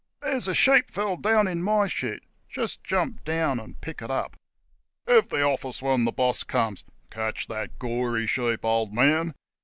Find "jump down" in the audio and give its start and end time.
2.83-3.59